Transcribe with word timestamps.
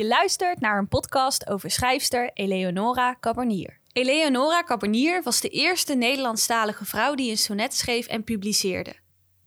Je 0.00 0.06
luistert 0.06 0.60
naar 0.60 0.78
een 0.78 0.88
podcast 0.88 1.48
over 1.48 1.70
schrijfster 1.70 2.30
Eleonora 2.34 3.16
Cabernier. 3.20 3.78
Eleonora 3.92 4.62
Cabernier 4.62 5.22
was 5.22 5.40
de 5.40 5.48
eerste 5.48 5.94
Nederlandstalige 5.94 6.84
vrouw 6.84 7.14
die 7.14 7.30
een 7.30 7.36
sonnet 7.38 7.74
schreef 7.74 8.06
en 8.06 8.24
publiceerde. 8.24 8.94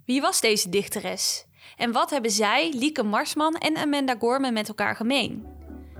Wie 0.05 0.21
was 0.21 0.41
deze 0.41 0.69
dichteres? 0.69 1.45
En 1.75 1.91
wat 1.91 2.09
hebben 2.09 2.31
zij, 2.31 2.73
Lieke 2.75 3.03
Marsman 3.03 3.55
en 3.55 3.77
Amanda 3.77 4.15
Gorman 4.19 4.53
met 4.53 4.67
elkaar 4.67 4.95
gemeen? 4.95 5.45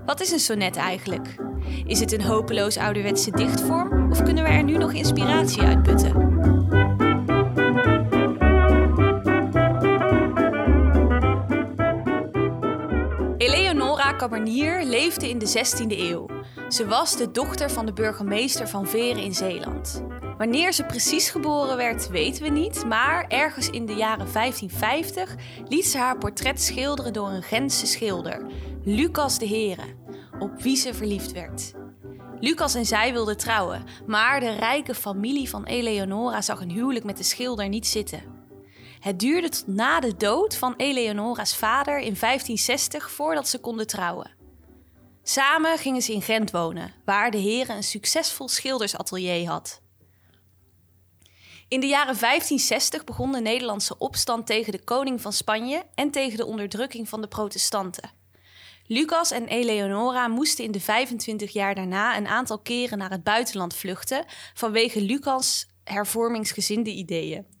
Wat 0.04 0.20
is 0.20 0.30
een 0.30 0.40
sonnet 0.40 0.76
eigenlijk? 0.76 1.34
Is 1.86 2.00
het 2.00 2.12
een 2.12 2.22
hopeloos 2.22 2.76
ouderwetse 2.76 3.30
dichtvorm 3.30 4.10
of 4.10 4.22
kunnen 4.22 4.44
we 4.44 4.50
er 4.50 4.64
nu 4.64 4.76
nog 4.76 4.92
inspiratie 4.92 5.62
uit 5.62 5.82
putten? 5.82 6.31
Cabernier 14.22 14.84
leefde 14.84 15.28
in 15.28 15.38
de 15.38 15.48
16e 15.48 15.98
eeuw. 15.98 16.26
Ze 16.68 16.86
was 16.86 17.16
de 17.16 17.30
dochter 17.30 17.70
van 17.70 17.86
de 17.86 17.92
burgemeester 17.92 18.68
van 18.68 18.86
Veren 18.86 19.22
in 19.22 19.34
Zeeland. 19.34 20.02
Wanneer 20.38 20.72
ze 20.72 20.84
precies 20.84 21.30
geboren 21.30 21.76
werd, 21.76 22.08
weten 22.08 22.42
we 22.42 22.48
niet, 22.48 22.84
maar 22.86 23.24
ergens 23.28 23.70
in 23.70 23.86
de 23.86 23.94
jaren 23.94 24.32
1550 24.32 25.34
liet 25.68 25.86
ze 25.86 25.98
haar 25.98 26.18
portret 26.18 26.62
schilderen 26.62 27.12
door 27.12 27.28
een 27.28 27.42
Gentse 27.42 27.86
schilder, 27.86 28.46
Lucas 28.84 29.38
de 29.38 29.46
Heren, 29.46 29.96
op 30.38 30.62
wie 30.62 30.76
ze 30.76 30.94
verliefd 30.94 31.32
werd. 31.32 31.72
Lucas 32.40 32.74
en 32.74 32.86
zij 32.86 33.12
wilden 33.12 33.36
trouwen, 33.36 33.84
maar 34.06 34.40
de 34.40 34.50
rijke 34.50 34.94
familie 34.94 35.48
van 35.48 35.64
Eleonora 35.64 36.42
zag 36.42 36.60
een 36.60 36.70
huwelijk 36.70 37.04
met 37.04 37.16
de 37.16 37.24
schilder 37.24 37.68
niet 37.68 37.86
zitten. 37.86 38.41
Het 39.02 39.18
duurde 39.20 39.48
tot 39.48 39.66
na 39.66 40.00
de 40.00 40.16
dood 40.16 40.56
van 40.56 40.74
Eleonora's 40.76 41.56
vader 41.56 41.94
in 41.94 42.16
1560 42.20 43.10
voordat 43.10 43.48
ze 43.48 43.58
konden 43.58 43.86
trouwen. 43.86 44.30
Samen 45.22 45.78
gingen 45.78 46.02
ze 46.02 46.12
in 46.12 46.22
Gent 46.22 46.50
wonen, 46.50 46.94
waar 47.04 47.30
de 47.30 47.38
heren 47.38 47.76
een 47.76 47.82
succesvol 47.82 48.48
schildersatelier 48.48 49.48
had. 49.48 49.80
In 51.68 51.80
de 51.80 51.86
jaren 51.86 52.18
1560 52.18 53.04
begon 53.04 53.32
de 53.32 53.40
Nederlandse 53.40 53.98
opstand 53.98 54.46
tegen 54.46 54.72
de 54.72 54.84
koning 54.84 55.20
van 55.20 55.32
Spanje 55.32 55.84
en 55.94 56.10
tegen 56.10 56.36
de 56.36 56.46
onderdrukking 56.46 57.08
van 57.08 57.20
de 57.20 57.28
protestanten. 57.28 58.10
Lucas 58.86 59.30
en 59.30 59.46
Eleonora 59.46 60.28
moesten 60.28 60.64
in 60.64 60.72
de 60.72 60.80
25 60.80 61.52
jaar 61.52 61.74
daarna 61.74 62.16
een 62.16 62.28
aantal 62.28 62.58
keren 62.58 62.98
naar 62.98 63.10
het 63.10 63.24
buitenland 63.24 63.74
vluchten 63.74 64.24
vanwege 64.54 65.00
Lucas' 65.00 65.66
hervormingsgezinde 65.84 66.90
ideeën. 66.90 67.51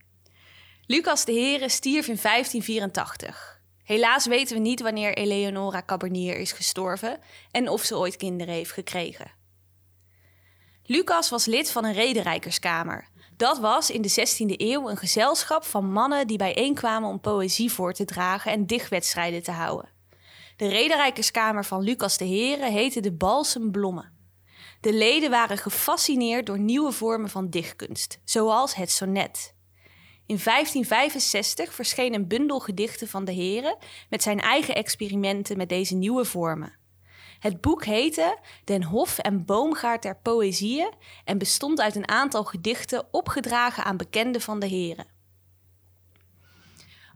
Lucas 0.86 1.24
de 1.24 1.32
Heren 1.32 1.70
stierf 1.70 2.08
in 2.08 2.18
1584. 2.22 3.60
Helaas 3.84 4.26
weten 4.26 4.56
we 4.56 4.62
niet 4.62 4.80
wanneer 4.80 5.14
Eleonora 5.14 5.82
Cabernier 5.86 6.36
is 6.36 6.52
gestorven 6.52 7.18
en 7.50 7.68
of 7.68 7.82
ze 7.82 7.96
ooit 7.96 8.16
kinderen 8.16 8.54
heeft 8.54 8.72
gekregen. 8.72 9.30
Lucas 10.84 11.30
was 11.30 11.44
lid 11.44 11.70
van 11.70 11.84
een 11.84 11.92
rederijkerskamer. 11.92 13.08
Dat 13.36 13.58
was 13.58 13.90
in 13.90 14.02
de 14.02 14.10
16e 14.10 14.56
eeuw 14.56 14.88
een 14.88 14.96
gezelschap 14.96 15.64
van 15.64 15.92
mannen 15.92 16.26
die 16.26 16.38
bijeenkwamen 16.38 17.08
om 17.08 17.20
poëzie 17.20 17.72
voor 17.72 17.92
te 17.92 18.04
dragen 18.04 18.52
en 18.52 18.66
dichtwedstrijden 18.66 19.42
te 19.42 19.50
houden. 19.50 19.90
De 20.56 20.68
rederijkerskamer 20.68 21.64
van 21.64 21.82
Lucas 21.82 22.16
de 22.16 22.24
Heren 22.24 22.72
heette 22.72 23.00
de 23.00 23.12
Balsem 23.12 23.70
Blommen. 23.70 24.12
De 24.80 24.92
leden 24.92 25.30
waren 25.30 25.58
gefascineerd 25.58 26.46
door 26.46 26.58
nieuwe 26.58 26.92
vormen 26.92 27.30
van 27.30 27.50
dichtkunst, 27.50 28.18
zoals 28.24 28.74
het 28.74 28.90
sonnet. 28.90 29.54
In 30.26 30.38
1565 30.44 31.74
verscheen 31.74 32.14
een 32.14 32.28
bundel 32.28 32.58
gedichten 32.58 33.08
van 33.08 33.24
de 33.24 33.32
heren 33.32 33.76
met 34.10 34.22
zijn 34.22 34.40
eigen 34.40 34.74
experimenten 34.74 35.56
met 35.56 35.68
deze 35.68 35.94
nieuwe 35.94 36.24
vormen. 36.24 36.80
Het 37.38 37.60
boek 37.60 37.84
heette 37.84 38.38
Den 38.64 38.82
Hof 38.82 39.18
en 39.18 39.44
Boomgaard 39.44 40.02
der 40.02 40.16
Poëzieën 40.22 40.92
en 41.24 41.38
bestond 41.38 41.80
uit 41.80 41.96
een 41.96 42.08
aantal 42.08 42.44
gedichten 42.44 43.06
opgedragen 43.10 43.84
aan 43.84 43.96
bekenden 43.96 44.40
van 44.40 44.60
de 44.60 44.66
heren. 44.66 45.06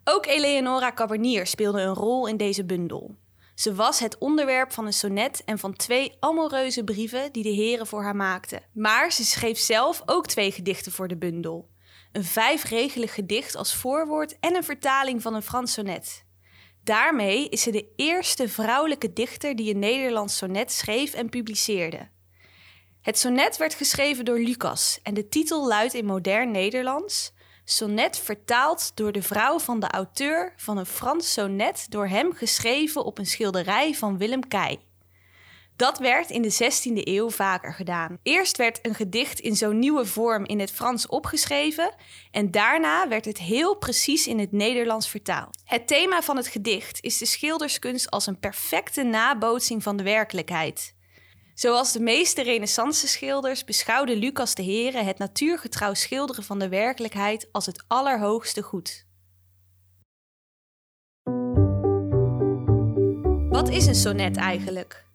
Ook 0.04 0.26
Eleonora 0.26 0.92
Cabernier 0.92 1.47
speelde 1.47 1.81
een 1.81 1.94
rol 1.94 2.26
in 2.26 2.36
deze 2.36 2.64
bundel. 2.64 3.16
Ze 3.54 3.75
was 3.75 4.00
het 4.00 4.19
onderwerp 4.19 4.72
van 4.72 4.86
een 4.86 4.92
sonnet 4.92 5.42
en 5.44 5.58
van 5.58 5.72
twee 5.72 6.16
amoreuze 6.20 6.84
brieven 6.84 7.32
die 7.32 7.42
de 7.42 7.48
heren 7.48 7.86
voor 7.86 8.02
haar 8.02 8.16
maakten. 8.16 8.62
Maar 8.72 9.12
ze 9.12 9.25
schreef 9.25 9.58
zelf 9.58 10.02
ook 10.06 10.26
twee 10.26 10.52
gedichten 10.52 10.92
voor 10.92 11.08
de 11.08 11.16
bundel 11.16 11.69
een 12.16 12.25
vijfregelig 12.25 13.15
gedicht 13.15 13.56
als 13.56 13.75
voorwoord 13.75 14.38
en 14.41 14.54
een 14.54 14.65
vertaling 14.65 15.22
van 15.22 15.34
een 15.34 15.43
Frans 15.43 15.72
sonnet. 15.72 16.25
Daarmee 16.84 17.49
is 17.49 17.62
ze 17.62 17.71
de 17.71 17.93
eerste 17.97 18.49
vrouwelijke 18.49 19.12
dichter 19.12 19.56
die 19.56 19.71
een 19.75 19.78
Nederlands 19.78 20.37
sonnet 20.37 20.72
schreef 20.72 21.15
en 21.15 21.28
publiceerde. 21.28 22.09
Het 23.03 23.19
sonnet 23.19 23.56
werd 23.56 23.75
geschreven 23.75 24.25
door 24.25 24.38
Lucas 24.38 25.00
en 25.03 25.15
de 25.15 25.28
titel 25.28 25.66
luidt 25.66 25.94
in 25.94 26.05
modern 26.05 26.50
Nederlands: 26.50 27.32
Sonnet 27.65 28.19
vertaald 28.19 28.93
door 28.94 29.12
de 29.12 29.22
vrouw 29.22 29.59
van 29.59 29.81
de 29.81 29.88
auteur 29.88 30.53
van 30.56 30.76
een 30.76 30.87
Frans 30.87 31.32
sonnet 31.32 31.87
door 31.88 32.06
hem 32.06 32.32
geschreven 32.32 33.05
op 33.05 33.19
een 33.19 33.26
schilderij 33.26 33.94
van 33.94 34.19
Willem 34.19 34.49
Kei. 34.49 34.78
Dat 35.76 35.98
werd 35.98 36.31
in 36.31 36.42
de 36.42 36.53
16e 36.53 37.03
eeuw 37.03 37.31
vaker 37.31 37.75
gedaan. 37.75 38.19
Eerst 38.22 38.56
werd 38.56 38.78
een 38.82 38.94
gedicht 38.94 39.41
in 39.41 39.56
zo'n 39.56 39.78
nieuwe 39.78 40.06
vorm 40.06 40.44
in 40.44 40.60
het 40.60 40.70
Frans 40.70 41.06
opgeschreven 41.06 41.94
en 42.31 42.50
daarna 42.50 43.09
werd 43.09 43.25
het 43.25 43.38
heel 43.38 43.76
precies 43.76 44.26
in 44.26 44.38
het 44.38 44.53
Nederlands 44.53 45.09
vertaald. 45.09 45.59
Het 45.64 45.87
thema 45.87 46.22
van 46.22 46.37
het 46.37 46.47
gedicht 46.47 47.03
is 47.03 47.19
de 47.19 47.26
schilderskunst 47.26 48.10
als 48.10 48.26
een 48.26 48.38
perfecte 48.38 49.03
nabootsing 49.03 49.82
van 49.82 49.97
de 49.97 50.03
werkelijkheid. 50.03 50.94
Zoals 51.54 51.93
de 51.93 52.00
meeste 52.00 52.43
renaissance-schilders 52.43 53.64
beschouwde 53.64 54.16
Lucas 54.16 54.54
de 54.54 54.62
Heren 54.62 55.04
het 55.04 55.19
natuurgetrouw 55.19 55.94
schilderen 55.94 56.44
van 56.44 56.58
de 56.58 56.69
werkelijkheid 56.69 57.48
als 57.53 57.66
het 57.66 57.84
allerhoogste 57.88 58.62
goed. 58.62 59.06
Wat 63.48 63.69
is 63.69 63.87
een 63.87 63.94
sonnet 63.94 64.37
eigenlijk? 64.37 65.06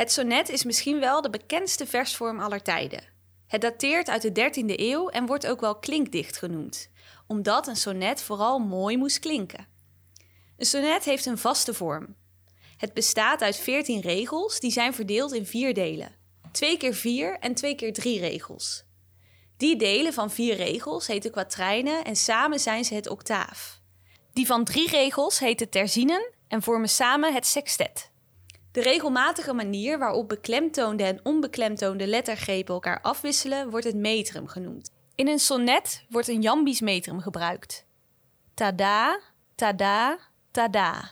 Het 0.00 0.12
sonnet 0.12 0.48
is 0.48 0.64
misschien 0.64 1.00
wel 1.00 1.22
de 1.22 1.30
bekendste 1.30 1.86
versvorm 1.86 2.40
aller 2.40 2.62
tijden. 2.62 3.04
Het 3.46 3.60
dateert 3.60 4.08
uit 4.08 4.22
de 4.22 4.50
13e 4.50 4.80
eeuw 4.80 5.08
en 5.08 5.26
wordt 5.26 5.46
ook 5.46 5.60
wel 5.60 5.78
klinkdicht 5.78 6.36
genoemd, 6.36 6.90
omdat 7.26 7.66
een 7.66 7.76
sonnet 7.76 8.22
vooral 8.22 8.58
mooi 8.58 8.96
moest 8.96 9.18
klinken. 9.18 9.66
Een 10.56 10.66
sonnet 10.66 11.04
heeft 11.04 11.26
een 11.26 11.38
vaste 11.38 11.74
vorm. 11.74 12.16
Het 12.76 12.94
bestaat 12.94 13.42
uit 13.42 13.56
14 13.56 14.00
regels 14.00 14.60
die 14.60 14.70
zijn 14.70 14.94
verdeeld 14.94 15.32
in 15.32 15.46
vier 15.46 15.74
delen: 15.74 16.16
2 16.52 16.76
keer 16.76 16.94
4 16.94 17.38
en 17.38 17.54
2 17.54 17.74
keer 17.74 17.92
3 17.92 18.20
regels. 18.20 18.84
Die 19.56 19.76
delen 19.76 20.12
van 20.12 20.30
vier 20.30 20.56
regels 20.56 21.06
heten 21.06 21.30
kwatrijnen 21.30 22.04
en 22.04 22.16
samen 22.16 22.60
zijn 22.60 22.84
ze 22.84 22.94
het 22.94 23.08
octaaf. 23.08 23.80
Die 24.32 24.46
van 24.46 24.64
drie 24.64 24.90
regels 24.90 25.38
heten 25.38 25.68
terzinen 25.68 26.32
en 26.48 26.62
vormen 26.62 26.88
samen 26.88 27.34
het 27.34 27.46
sextet. 27.46 28.09
De 28.72 28.80
regelmatige 28.82 29.52
manier 29.52 29.98
waarop 29.98 30.28
beklemtoonde 30.28 31.04
en 31.04 31.20
onbeklemtoonde 31.22 32.06
lettergrepen 32.06 32.74
elkaar 32.74 33.00
afwisselen 33.00 33.70
wordt 33.70 33.86
het 33.86 33.96
metrum 33.96 34.46
genoemd. 34.46 34.90
In 35.14 35.28
een 35.28 35.38
sonnet 35.38 36.04
wordt 36.08 36.28
een 36.28 36.40
jambisch 36.40 36.80
metrum 36.80 37.20
gebruikt. 37.20 37.86
Tada, 38.54 39.20
tada, 39.54 40.18
tada. 40.50 41.10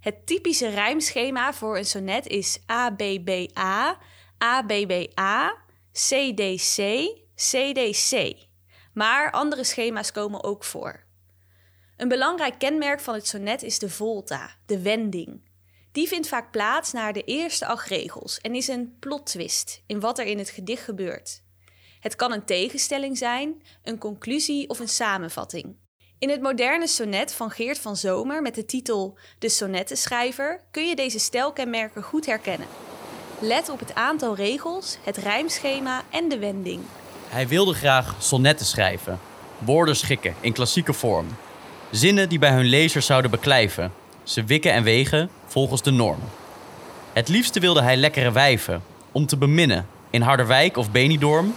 Het 0.00 0.26
typische 0.26 0.68
rijmschema 0.68 1.52
voor 1.52 1.76
een 1.76 1.84
sonnet 1.84 2.26
is 2.26 2.58
ABBA, 2.66 3.98
ABBA, 4.38 5.56
CDC, 5.92 7.08
CDC. 7.34 8.36
Maar 8.94 9.30
andere 9.30 9.64
schema's 9.64 10.12
komen 10.12 10.44
ook 10.44 10.64
voor. 10.64 11.04
Een 11.96 12.08
belangrijk 12.08 12.58
kenmerk 12.58 13.00
van 13.00 13.14
het 13.14 13.26
sonnet 13.26 13.62
is 13.62 13.78
de 13.78 13.88
volta, 13.88 14.50
de 14.66 14.82
wending. 14.82 15.49
Die 15.92 16.08
vindt 16.08 16.28
vaak 16.28 16.50
plaats 16.50 16.92
naar 16.92 17.12
de 17.12 17.24
eerste 17.24 17.66
acht 17.66 17.88
regels 17.88 18.38
en 18.38 18.54
is 18.54 18.68
een 18.68 18.96
plottwist 18.98 19.82
in 19.86 20.00
wat 20.00 20.18
er 20.18 20.26
in 20.26 20.38
het 20.38 20.50
gedicht 20.50 20.84
gebeurt. 20.84 21.42
Het 22.00 22.16
kan 22.16 22.32
een 22.32 22.44
tegenstelling 22.44 23.18
zijn, 23.18 23.62
een 23.82 23.98
conclusie 23.98 24.68
of 24.68 24.78
een 24.78 24.88
samenvatting. 24.88 25.76
In 26.18 26.30
het 26.30 26.42
moderne 26.42 26.86
sonnet 26.86 27.34
van 27.34 27.50
Geert 27.50 27.78
van 27.78 27.96
Zomer 27.96 28.42
met 28.42 28.54
de 28.54 28.64
titel 28.64 29.18
De 29.38 29.48
Sonnettenschrijver 29.48 30.60
kun 30.70 30.88
je 30.88 30.96
deze 30.96 31.18
stijlkenmerken 31.18 32.02
goed 32.02 32.26
herkennen. 32.26 32.68
Let 33.40 33.68
op 33.68 33.78
het 33.78 33.94
aantal 33.94 34.34
regels, 34.34 34.98
het 35.04 35.16
rijmschema 35.16 36.02
en 36.10 36.28
de 36.28 36.38
wending. 36.38 36.82
Hij 37.28 37.48
wilde 37.48 37.74
graag 37.74 38.16
sonnetten 38.18 38.66
schrijven, 38.66 39.20
woorden 39.58 39.96
schikken 39.96 40.34
in 40.40 40.52
klassieke 40.52 40.92
vorm, 40.92 41.26
zinnen 41.90 42.28
die 42.28 42.38
bij 42.38 42.52
hun 42.52 42.64
lezers 42.64 43.06
zouden 43.06 43.30
beklijven, 43.30 43.92
ze 44.22 44.44
wikken 44.44 44.72
en 44.72 44.82
wegen 44.82 45.30
volgens 45.46 45.82
de 45.82 45.90
norm. 45.90 46.20
Het 47.12 47.28
liefste 47.28 47.60
wilde 47.60 47.82
hij 47.82 47.96
lekkere 47.96 48.32
wijven, 48.32 48.82
om 49.12 49.26
te 49.26 49.36
beminnen, 49.36 49.86
in 50.10 50.22
Harderwijk 50.22 50.76
of 50.76 50.90
Benidorm. 50.90 51.54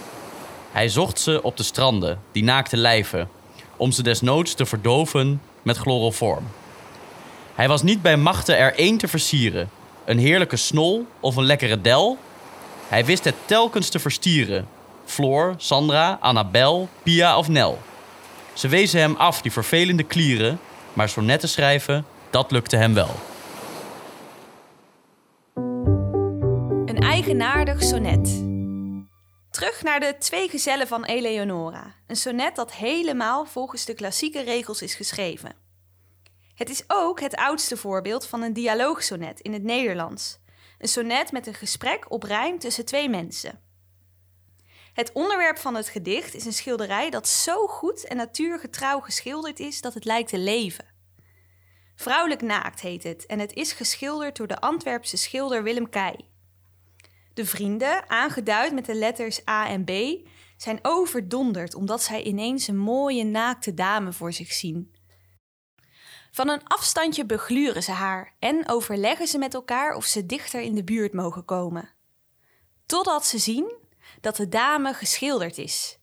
Hij 0.72 0.88
zocht 0.88 1.20
ze 1.20 1.42
op 1.42 1.56
de 1.56 1.62
stranden, 1.62 2.20
die 2.32 2.44
naakte 2.44 2.76
lijven, 2.76 3.28
om 3.76 3.92
ze 3.92 4.02
desnoods 4.02 4.54
te 4.54 4.66
verdoven 4.66 5.40
met 5.62 5.76
chloroform. 5.76 6.46
Hij 7.54 7.68
was 7.68 7.82
niet 7.82 8.02
bij 8.02 8.16
machten 8.16 8.58
er 8.58 8.74
één 8.74 8.98
te 8.98 9.08
versieren, 9.08 9.70
een 10.04 10.18
heerlijke 10.18 10.56
snol 10.56 11.06
of 11.20 11.36
een 11.36 11.44
lekkere 11.44 11.80
del. 11.80 12.18
Hij 12.88 13.04
wist 13.04 13.24
het 13.24 13.34
telkens 13.44 13.88
te 13.88 13.98
verstieren. 13.98 14.66
Floor, 15.04 15.54
Sandra, 15.56 16.18
Annabel, 16.20 16.88
Pia 17.02 17.38
of 17.38 17.48
Nel. 17.48 17.78
Ze 18.52 18.68
wezen 18.68 19.00
hem 19.00 19.14
af 19.16 19.42
die 19.42 19.52
vervelende 19.52 20.02
klieren, 20.02 20.58
maar 20.92 21.08
sonnetten 21.08 21.48
schrijven, 21.48 22.06
dat 22.34 22.50
lukte 22.50 22.76
hem 22.76 22.94
wel. 22.94 23.10
Een 26.84 26.98
eigenaardig 26.98 27.82
sonnet. 27.82 28.44
Terug 29.50 29.82
naar 29.82 30.00
de 30.00 30.16
Twee 30.18 30.48
Gezellen 30.48 30.86
van 30.86 31.04
Eleonora. 31.04 31.94
Een 32.06 32.16
sonnet 32.16 32.56
dat 32.56 32.72
helemaal 32.72 33.44
volgens 33.44 33.84
de 33.84 33.94
klassieke 33.94 34.40
regels 34.40 34.82
is 34.82 34.94
geschreven. 34.94 35.56
Het 36.54 36.70
is 36.70 36.84
ook 36.86 37.20
het 37.20 37.36
oudste 37.36 37.76
voorbeeld 37.76 38.26
van 38.26 38.42
een 38.42 38.52
dialoogsonet 38.52 39.40
in 39.40 39.52
het 39.52 39.62
Nederlands. 39.62 40.38
Een 40.78 40.88
sonnet 40.88 41.32
met 41.32 41.46
een 41.46 41.54
gesprek 41.54 42.10
op 42.10 42.22
rijm 42.22 42.58
tussen 42.58 42.84
twee 42.84 43.08
mensen. 43.08 43.60
Het 44.92 45.12
onderwerp 45.12 45.58
van 45.58 45.74
het 45.74 45.88
gedicht 45.88 46.34
is 46.34 46.44
een 46.44 46.52
schilderij 46.52 47.10
dat 47.10 47.28
zo 47.28 47.66
goed 47.66 48.06
en 48.06 48.16
natuurgetrouw 48.16 49.00
geschilderd 49.00 49.60
is 49.60 49.80
dat 49.80 49.94
het 49.94 50.04
lijkt 50.04 50.28
te 50.28 50.38
leven. 50.38 50.93
Vrouwelijk 51.94 52.42
naakt 52.42 52.80
heet 52.80 53.02
het 53.02 53.26
en 53.26 53.38
het 53.38 53.52
is 53.52 53.72
geschilderd 53.72 54.36
door 54.36 54.46
de 54.46 54.60
Antwerpse 54.60 55.16
schilder 55.16 55.62
Willem 55.62 55.88
Keij. 55.88 56.28
De 57.34 57.46
vrienden, 57.46 58.10
aangeduid 58.10 58.72
met 58.72 58.86
de 58.86 58.94
letters 58.94 59.48
A 59.48 59.68
en 59.68 59.84
B, 59.84 59.90
zijn 60.56 60.78
overdonderd 60.82 61.74
omdat 61.74 62.02
zij 62.02 62.22
ineens 62.22 62.68
een 62.68 62.78
mooie 62.78 63.24
naakte 63.24 63.74
dame 63.74 64.12
voor 64.12 64.32
zich 64.32 64.52
zien. 64.52 64.94
Van 66.30 66.48
een 66.48 66.64
afstandje 66.64 67.26
begluren 67.26 67.82
ze 67.82 67.90
haar 67.90 68.34
en 68.38 68.68
overleggen 68.68 69.26
ze 69.26 69.38
met 69.38 69.54
elkaar 69.54 69.94
of 69.94 70.04
ze 70.04 70.26
dichter 70.26 70.60
in 70.60 70.74
de 70.74 70.84
buurt 70.84 71.12
mogen 71.12 71.44
komen. 71.44 71.90
Totdat 72.86 73.26
ze 73.26 73.38
zien 73.38 73.74
dat 74.20 74.36
de 74.36 74.48
dame 74.48 74.94
geschilderd 74.94 75.58
is. 75.58 75.98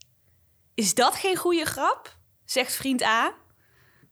Is 0.73 0.93
dat 0.93 1.15
geen 1.15 1.35
goede 1.35 1.65
grap? 1.65 2.17
zegt 2.45 2.75
vriend 2.75 3.03
A. 3.03 3.33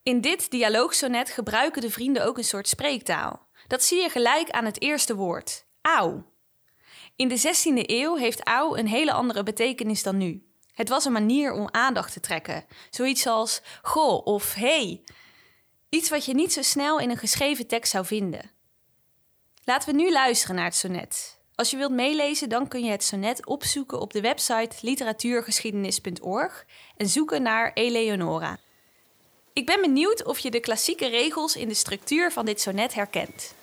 In 0.10 0.22
dit 0.22 0.52
dialoogsonet 0.52 1.30
gebruiken 1.30 1.82
de 1.82 1.90
vrienden 1.90 2.26
ook 2.26 2.38
een 2.38 2.44
soort 2.44 2.68
spreektaal. 2.68 3.48
Dat 3.68 3.84
zie 3.84 4.02
je 4.02 4.10
gelijk 4.10 4.50
aan 4.50 4.66
het 4.66 4.82
eerste 4.82 5.16
woord, 5.16 5.66
auw. 5.82 6.26
In 7.16 7.28
de 7.28 7.40
16e 7.40 7.86
eeuw 7.86 8.16
heeft 8.16 8.44
auw 8.44 8.76
een 8.76 8.88
hele 8.88 9.12
andere 9.12 9.44
betekenis 9.44 10.04
dan 10.04 10.18
nu. 10.18 10.44
Het 10.74 10.90
was 10.90 11.06
een 11.06 11.12
manier 11.12 11.52
om 11.54 11.68
aandacht 11.72 12.14
te 12.14 12.20
trekken. 12.20 12.66
Zoiets 12.90 13.28
als 13.28 13.62
goh 13.82 14.26
of 14.26 14.54
hey. 14.54 15.04
Iets 15.90 16.10
wat 16.10 16.26
je 16.26 16.34
niet 16.34 16.54
zo 16.54 16.62
snel 16.62 17.00
in 17.00 17.10
een 17.10 17.18
geschreven 17.18 17.68
tekst 17.68 17.92
zou 17.92 18.06
vinden. 18.06 18.52
Laten 19.64 19.90
we 19.90 20.02
nu 20.02 20.12
luisteren 20.12 20.56
naar 20.56 20.66
het 20.66 20.76
sonnet. 20.76 21.40
Als 21.56 21.72
je 21.72 21.78
wilt 21.78 21.92
meelezen, 21.92 22.50
dan 22.50 22.68
kun 22.68 22.84
je 22.84 22.92
het 22.92 23.04
sonnet 23.04 23.46
opzoeken 23.46 24.00
op 24.00 24.14
de 24.14 24.22
website 24.22 24.76
literatuurgeschiedenis.org 24.82 26.66
en 26.96 27.08
zoeken 27.08 27.42
naar 27.42 27.74
Eleonora. 27.74 28.60
Ik 29.60 29.66
ben 29.66 29.82
benieuwd 29.82 30.24
of 30.26 30.40
je 30.40 30.52
de 30.52 30.60
klassieke 30.60 31.10
regels 31.10 31.56
in 31.56 31.68
de 31.68 31.74
structuur 31.74 32.32
van 32.32 32.46
dit 32.46 32.62
sonnet 32.62 32.94
herkent. 32.94 33.54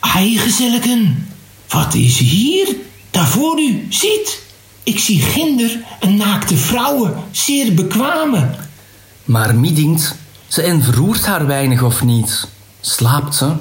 Ai, 0.00 0.38
gezelligen, 0.38 1.28
wat 1.68 1.94
is 1.94 2.18
hier? 2.18 2.76
Daar 3.10 3.28
voor 3.28 3.60
u, 3.60 3.86
ziet. 3.88 4.42
Ik 4.82 4.98
zie 4.98 5.20
ginder 5.20 5.84
een 6.00 6.16
naakte 6.16 6.56
vrouwen, 6.56 7.24
zeer 7.30 7.74
bekwame. 7.74 8.54
Maar 9.24 9.54
middingt, 9.54 10.16
ze 10.46 10.62
en 10.62 10.82
verroert 10.82 11.26
haar 11.26 11.46
weinig 11.46 11.82
of 11.82 12.02
niet. 12.02 12.48
Slaapt 12.80 13.34
ze? 13.34 13.52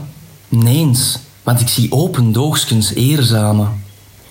Neens, 0.47 1.19
want 1.43 1.59
ik 1.59 1.67
zie 1.67 1.91
open 1.91 2.31
doogskens 2.31 2.93
eerzame. 2.93 3.67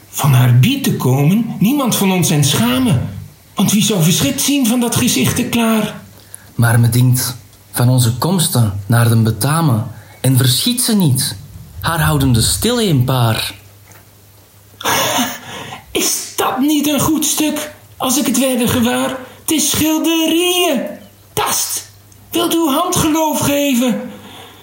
Van 0.09 0.33
haar 0.33 0.59
bied 0.59 0.85
te 0.85 0.97
komen, 0.97 1.57
niemand 1.59 1.97
van 1.97 2.13
ons 2.13 2.31
en 2.31 2.45
schamen. 2.45 3.18
Want 3.59 3.73
wie 3.73 3.83
zou 3.83 4.03
verschrikt 4.03 4.41
zien 4.41 4.67
van 4.67 4.81
dat 4.81 4.97
gezichte 4.97 5.45
klaar? 5.45 6.01
Maar 6.55 6.81
me 6.81 6.89
dinkt, 6.89 7.37
van 7.73 7.89
onze 7.89 8.13
komsten 8.19 8.81
naar 8.87 9.09
de 9.09 9.17
betame, 9.17 9.83
en 10.21 10.37
verschiet 10.37 10.81
ze 10.81 10.97
niet. 10.97 11.37
Haar 11.81 12.01
houden 12.01 12.33
de 12.33 12.43
stil 12.43 12.81
een 12.81 13.05
paar. 13.05 13.55
Is 15.91 16.33
dat 16.37 16.59
niet 16.59 16.89
een 16.89 17.01
goed 17.01 17.25
stuk, 17.25 17.75
als 17.97 18.19
ik 18.19 18.27
het 18.27 18.39
werde 18.39 18.69
gewaar? 18.69 19.11
Het 19.41 19.51
is 19.51 19.71
schilderieën. 19.71 20.83
Tast, 21.33 21.91
wilt 22.31 22.55
uw 22.55 22.69
hand 22.69 22.97
geloof 22.97 23.41
geven? 23.41 24.01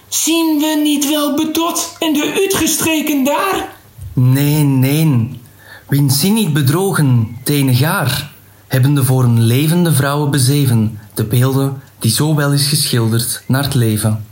Zien 0.07 0.59
we 0.59 0.79
niet 0.83 1.09
wel 1.09 1.35
bedot 1.35 1.95
en 1.99 2.13
de 2.13 2.33
uitgestreken 2.35 3.23
daar? 3.23 3.69
Nee, 4.13 4.63
nee, 4.63 5.39
wien 5.87 6.11
zin 6.11 6.33
niet 6.33 6.53
bedrogen, 6.53 7.37
tenegaar, 7.43 8.33
hebben 8.75 8.93
de 8.93 9.03
voor 9.03 9.23
een 9.23 9.41
levende 9.41 9.93
vrouwen 9.93 10.31
bezeven, 10.31 10.99
de 11.13 11.25
beelden 11.25 11.81
die 11.99 12.11
zo 12.11 12.35
wel 12.35 12.53
is 12.53 12.67
geschilderd 12.67 13.43
naar 13.47 13.63
het 13.63 13.73
leven. 13.73 14.27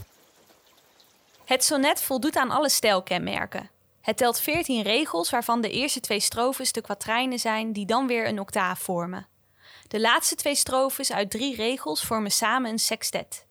Het 1.46 1.64
sonnet 1.64 2.02
voldoet 2.02 2.36
aan 2.36 2.50
alle 2.50 2.70
stijlkenmerken. 2.70 3.70
Het 4.02 4.18
telt 4.18 4.40
14 4.40 4.82
regels, 4.82 5.30
waarvan 5.30 5.62
de 5.62 5.70
eerste 5.70 6.00
twee 6.00 6.20
strofes 6.20 6.72
de 6.72 6.82
kwatrijnen 6.82 7.40
zijn, 7.40 7.74
die 7.74 7.86
dan 7.86 8.08
weer 8.08 8.28
een 8.28 8.40
octaaf 8.40 8.80
vormen. 8.80 9.28
De 9.88 10.00
laatste 10.00 10.36
twee 10.36 10.56
strofes 10.56 11.12
uit 11.12 11.30
drie 11.32 11.56
regels 11.56 12.04
vormen 12.04 12.32
samen 12.32 12.72
een 12.72 12.80
sextet. 12.80 13.46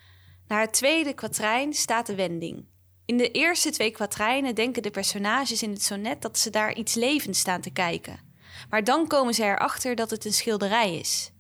Naar 0.49 0.61
het 0.61 0.73
tweede 0.73 1.13
kwatrijn 1.13 1.73
staat 1.73 2.07
de 2.07 2.15
wending. 2.15 2.65
In 3.07 3.17
de 3.17 3.31
eerste 3.31 3.71
twee 3.71 3.91
kwatrijnen 3.91 4.55
denken 4.55 4.83
de 4.83 4.91
personages 4.91 5.63
in 5.63 5.71
het 5.71 5.83
sonnet 5.83 6.23
dat 6.23 6.39
ze 6.39 6.51
daar 6.51 6.75
iets 6.75 6.95
levends 6.95 7.39
staan 7.39 7.61
te 7.61 7.71
kijken. 7.71 8.32
Maar 8.71 8.85
dan 8.85 9.07
komen 9.07 9.35
ze 9.35 9.45
erachter 9.45 9.95
dat 9.95 10.11
het 10.11 10.25
een 10.25 10.33
schilderij 10.33 10.99
is. 10.99 11.33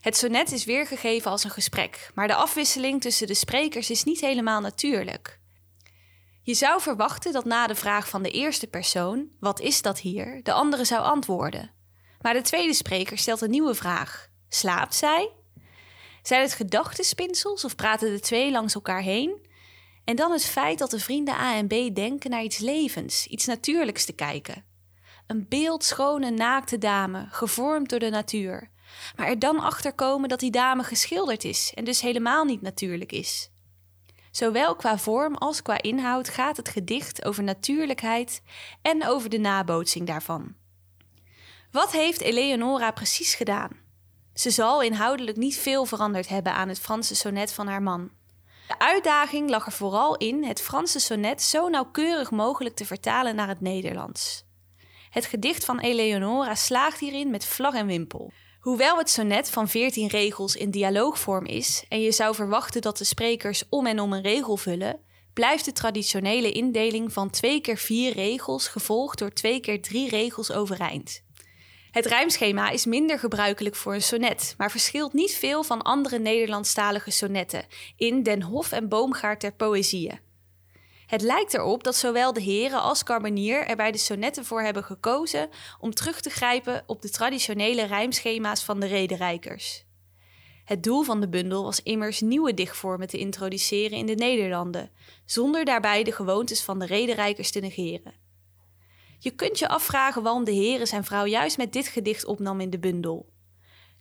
Het 0.00 0.16
sonnet 0.16 0.52
is 0.52 0.64
weergegeven 0.64 1.30
als 1.30 1.44
een 1.44 1.50
gesprek, 1.50 2.10
maar 2.14 2.28
de 2.28 2.34
afwisseling 2.34 3.00
tussen 3.00 3.26
de 3.26 3.34
sprekers 3.34 3.90
is 3.90 4.04
niet 4.04 4.20
helemaal 4.20 4.60
natuurlijk. 4.60 5.38
Je 6.42 6.54
zou 6.54 6.80
verwachten 6.80 7.32
dat 7.32 7.44
na 7.44 7.66
de 7.66 7.74
vraag 7.74 8.08
van 8.08 8.22
de 8.22 8.30
eerste 8.30 8.66
persoon, 8.66 9.32
wat 9.40 9.60
is 9.60 9.82
dat 9.82 10.00
hier, 10.00 10.40
de 10.42 10.52
andere 10.52 10.84
zou 10.84 11.02
antwoorden. 11.02 11.70
Maar 12.20 12.34
de 12.34 12.42
tweede 12.42 12.74
spreker 12.74 13.18
stelt 13.18 13.40
een 13.40 13.50
nieuwe 13.50 13.74
vraag. 13.74 14.28
Slaapt 14.48 14.94
zij? 14.94 15.32
Zijn 16.22 16.42
het 16.42 16.52
gedachtenspinsels 16.52 17.64
of 17.64 17.76
praten 17.76 18.10
de 18.10 18.20
twee 18.20 18.50
langs 18.50 18.74
elkaar 18.74 19.02
heen? 19.02 19.46
En 20.04 20.16
dan 20.16 20.32
het 20.32 20.44
feit 20.44 20.78
dat 20.78 20.90
de 20.90 21.00
vrienden 21.00 21.34
A 21.34 21.54
en 21.54 21.66
B 21.66 21.94
denken 21.94 22.30
naar 22.30 22.42
iets 22.42 22.58
levens, 22.58 23.26
iets 23.26 23.46
natuurlijks 23.46 24.04
te 24.04 24.12
kijken. 24.12 24.64
Een 25.28 25.46
beeldschone 25.48 26.30
naakte 26.30 26.78
dame, 26.78 27.26
gevormd 27.30 27.88
door 27.90 27.98
de 27.98 28.10
natuur. 28.10 28.70
Maar 29.16 29.26
er 29.26 29.38
dan 29.38 29.60
achter 29.60 29.92
komen 29.92 30.28
dat 30.28 30.40
die 30.40 30.50
dame 30.50 30.82
geschilderd 30.82 31.44
is 31.44 31.72
en 31.74 31.84
dus 31.84 32.00
helemaal 32.00 32.44
niet 32.44 32.62
natuurlijk 32.62 33.12
is. 33.12 33.50
Zowel 34.30 34.76
qua 34.76 34.98
vorm 34.98 35.34
als 35.34 35.62
qua 35.62 35.82
inhoud 35.82 36.28
gaat 36.28 36.56
het 36.56 36.68
gedicht 36.68 37.24
over 37.24 37.42
natuurlijkheid 37.42 38.42
en 38.82 39.06
over 39.06 39.30
de 39.30 39.38
nabootsing 39.38 40.06
daarvan. 40.06 40.54
Wat 41.70 41.92
heeft 41.92 42.20
Eleonora 42.20 42.90
precies 42.90 43.34
gedaan? 43.34 43.70
Ze 44.34 44.50
zal 44.50 44.82
inhoudelijk 44.82 45.36
niet 45.36 45.56
veel 45.56 45.84
veranderd 45.84 46.28
hebben 46.28 46.52
aan 46.54 46.68
het 46.68 46.80
Franse 46.80 47.14
sonnet 47.14 47.52
van 47.52 47.66
haar 47.66 47.82
man. 47.82 48.10
De 48.66 48.78
uitdaging 48.78 49.50
lag 49.50 49.66
er 49.66 49.72
vooral 49.72 50.16
in 50.16 50.44
het 50.44 50.60
Franse 50.60 51.00
sonnet 51.00 51.42
zo 51.42 51.68
nauwkeurig 51.68 52.30
mogelijk 52.30 52.76
te 52.76 52.84
vertalen 52.84 53.34
naar 53.34 53.48
het 53.48 53.60
Nederlands. 53.60 54.46
Het 55.10 55.26
gedicht 55.26 55.64
van 55.64 55.78
Eleonora 55.80 56.54
slaagt 56.54 57.00
hierin 57.00 57.30
met 57.30 57.44
vlag 57.44 57.74
en 57.74 57.86
wimpel. 57.86 58.32
Hoewel 58.60 58.98
het 58.98 59.10
sonnet 59.10 59.50
van 59.50 59.68
14 59.68 60.08
regels 60.08 60.56
in 60.56 60.70
dialoogvorm 60.70 61.46
is 61.46 61.84
en 61.88 62.00
je 62.00 62.12
zou 62.12 62.34
verwachten 62.34 62.80
dat 62.80 62.98
de 62.98 63.04
sprekers 63.04 63.64
om 63.68 63.86
en 63.86 64.00
om 64.00 64.12
een 64.12 64.22
regel 64.22 64.56
vullen, 64.56 65.00
blijft 65.32 65.64
de 65.64 65.72
traditionele 65.72 66.52
indeling 66.52 67.12
van 67.12 67.30
2 67.30 67.60
keer 67.60 67.76
4 67.76 68.12
regels 68.12 68.68
gevolgd 68.68 69.18
door 69.18 69.32
2 69.32 69.60
keer 69.60 69.82
3 69.82 70.08
regels 70.08 70.52
overeind. 70.52 71.22
Het 71.90 72.06
rijmschema 72.06 72.70
is 72.70 72.84
minder 72.84 73.18
gebruikelijk 73.18 73.74
voor 73.74 73.94
een 73.94 74.02
sonnet, 74.02 74.54
maar 74.56 74.70
verschilt 74.70 75.12
niet 75.12 75.34
veel 75.34 75.62
van 75.62 75.82
andere 75.82 76.18
Nederlandstalige 76.18 77.10
sonnetten 77.10 77.66
in 77.96 78.22
Den 78.22 78.42
Hof 78.42 78.72
en 78.72 78.88
Boomgaard 78.88 79.40
ter 79.40 79.52
Poëzieën. 79.52 80.27
Het 81.08 81.22
lijkt 81.22 81.54
erop 81.54 81.84
dat 81.84 81.96
zowel 81.96 82.32
de 82.32 82.40
heren 82.40 82.82
als 82.82 83.02
Carbonier 83.02 83.66
er 83.66 83.76
bij 83.76 83.92
de 83.92 83.98
sonnetten 83.98 84.44
voor 84.44 84.62
hebben 84.62 84.84
gekozen 84.84 85.48
om 85.80 85.94
terug 85.94 86.20
te 86.20 86.30
grijpen 86.30 86.82
op 86.86 87.02
de 87.02 87.10
traditionele 87.10 87.86
rijmschema's 87.86 88.64
van 88.64 88.80
de 88.80 88.86
rederijkers. 88.86 89.84
Het 90.64 90.82
doel 90.82 91.02
van 91.02 91.20
de 91.20 91.28
bundel 91.28 91.62
was 91.62 91.82
immers 91.82 92.20
nieuwe 92.20 92.54
dichtvormen 92.54 93.08
te 93.08 93.18
introduceren 93.18 93.98
in 93.98 94.06
de 94.06 94.14
Nederlanden, 94.14 94.90
zonder 95.24 95.64
daarbij 95.64 96.04
de 96.04 96.12
gewoontes 96.12 96.62
van 96.62 96.78
de 96.78 96.86
rederijkers 96.86 97.50
te 97.50 97.60
negeren. 97.60 98.14
Je 99.18 99.30
kunt 99.30 99.58
je 99.58 99.68
afvragen 99.68 100.22
waarom 100.22 100.44
de 100.44 100.52
heren 100.52 100.86
zijn 100.86 101.04
vrouw 101.04 101.26
juist 101.26 101.56
met 101.56 101.72
dit 101.72 101.86
gedicht 101.86 102.24
opnam 102.24 102.60
in 102.60 102.70
de 102.70 102.78
bundel. 102.78 103.32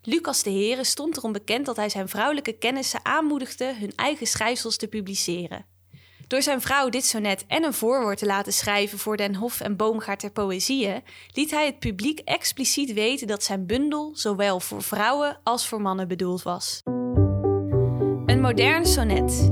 Lucas 0.01 0.43
de 0.43 0.49
Heren 0.49 0.85
stond 0.85 1.17
erom 1.17 1.31
bekend 1.31 1.65
dat 1.65 1.75
hij 1.75 1.89
zijn 1.89 2.09
vrouwelijke 2.09 2.53
kennissen 2.53 3.05
aanmoedigde 3.05 3.75
hun 3.75 3.95
eigen 3.95 4.27
schrijfsels 4.27 4.77
te 4.77 4.87
publiceren. 4.87 5.75
Door 6.27 6.41
zijn 6.41 6.61
vrouw 6.61 6.89
dit 6.89 7.05
sonnet 7.05 7.45
en 7.47 7.63
een 7.63 7.73
voorwoord 7.73 8.17
te 8.17 8.25
laten 8.25 8.53
schrijven 8.53 8.97
voor 8.97 9.17
Den 9.17 9.35
Hof 9.35 9.61
en 9.61 9.75
Boomgaard 9.75 10.19
ter 10.19 10.31
Poëzieën, 10.31 11.03
liet 11.33 11.51
hij 11.51 11.65
het 11.65 11.79
publiek 11.79 12.19
expliciet 12.19 12.93
weten 12.93 13.27
dat 13.27 13.43
zijn 13.43 13.65
bundel 13.65 14.11
zowel 14.15 14.59
voor 14.59 14.83
vrouwen 14.83 15.39
als 15.43 15.67
voor 15.67 15.81
mannen 15.81 16.07
bedoeld 16.07 16.43
was. 16.43 16.81
Een 18.25 18.41
modern 18.41 18.85
sonnet. 18.85 19.51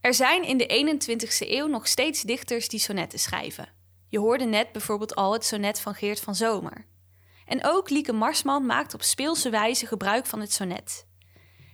Er 0.00 0.14
zijn 0.14 0.44
in 0.44 0.56
de 0.58 0.98
21ste 0.98 1.48
eeuw 1.48 1.66
nog 1.66 1.86
steeds 1.86 2.22
dichters 2.22 2.68
die 2.68 2.80
sonnetten 2.80 3.18
schrijven. 3.18 3.68
Je 4.08 4.18
hoorde 4.18 4.44
net 4.44 4.72
bijvoorbeeld 4.72 5.14
al 5.14 5.32
het 5.32 5.44
sonnet 5.44 5.80
van 5.80 5.94
Geert 5.94 6.20
van 6.20 6.34
Zomer. 6.34 6.86
En 7.46 7.64
ook 7.64 7.90
Lieke 7.90 8.12
Marsman 8.12 8.66
maakt 8.66 8.94
op 8.94 9.02
speelse 9.02 9.50
wijze 9.50 9.86
gebruik 9.86 10.26
van 10.26 10.40
het 10.40 10.52
sonnet. 10.52 11.06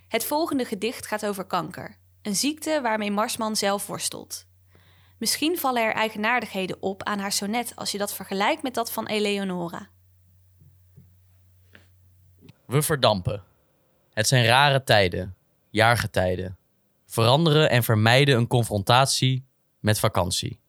Het 0.07 0.25
volgende 0.25 0.65
gedicht 0.65 1.07
gaat 1.07 1.25
over 1.25 1.45
kanker, 1.45 1.98
een 2.21 2.35
ziekte 2.35 2.79
waarmee 2.81 3.11
Marsman 3.11 3.55
zelf 3.55 3.87
worstelt. 3.87 4.47
Misschien 5.17 5.57
vallen 5.57 5.83
er 5.83 5.93
eigenaardigheden 5.93 6.81
op 6.81 7.03
aan 7.03 7.19
haar 7.19 7.31
sonnet 7.31 7.75
als 7.75 7.91
je 7.91 7.97
dat 7.97 8.13
vergelijkt 8.13 8.63
met 8.63 8.73
dat 8.73 8.91
van 8.91 9.07
Eleonora. 9.07 9.89
We 12.65 12.81
verdampen. 12.81 13.43
Het 14.13 14.27
zijn 14.27 14.45
rare 14.45 14.83
tijden, 14.83 15.35
jaargetijden. 15.69 16.57
Veranderen 17.05 17.69
en 17.69 17.83
vermijden 17.83 18.37
een 18.37 18.47
confrontatie 18.47 19.45
met 19.79 19.99
vakantie. 19.99 20.59